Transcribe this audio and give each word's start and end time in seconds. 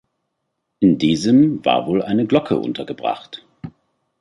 In 0.79 0.97
diesem 0.97 1.63
war 1.63 1.85
wohl 1.85 2.01
eine 2.01 2.25
Glocke 2.25 2.57
untergebracht. 2.57 3.45